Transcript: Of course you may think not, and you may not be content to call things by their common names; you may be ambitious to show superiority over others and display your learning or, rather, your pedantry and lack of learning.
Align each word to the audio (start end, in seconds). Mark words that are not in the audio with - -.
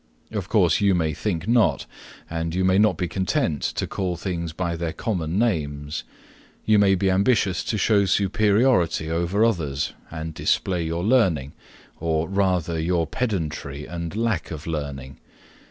Of 0.31 0.49
course 0.49 0.81
you 0.81 0.95
may 0.95 1.13
think 1.13 1.47
not, 1.47 1.85
and 2.27 2.55
you 2.55 2.65
may 2.65 2.79
not 2.79 2.97
be 2.97 3.07
content 3.07 3.61
to 3.61 3.85
call 3.85 4.17
things 4.17 4.51
by 4.51 4.75
their 4.75 4.93
common 4.93 5.37
names; 5.37 6.03
you 6.65 6.79
may 6.79 6.95
be 6.95 7.11
ambitious 7.11 7.63
to 7.65 7.77
show 7.77 8.05
superiority 8.05 9.11
over 9.11 9.45
others 9.45 9.93
and 10.09 10.33
display 10.33 10.83
your 10.85 11.03
learning 11.03 11.53
or, 11.99 12.27
rather, 12.27 12.79
your 12.79 13.05
pedantry 13.05 13.85
and 13.85 14.15
lack 14.15 14.49
of 14.49 14.65
learning. 14.65 15.19